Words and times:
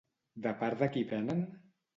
De 0.45 0.53
part 0.63 0.81
de 0.85 0.89
qui 0.95 1.05
venen? 1.15 1.47